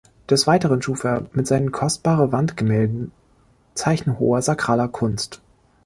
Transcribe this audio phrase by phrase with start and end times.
[0.31, 3.11] Des Weiteren schuf er mit seinen kostbare Wandgemälden
[3.75, 5.43] Zeichen hoher sakraler Kunst.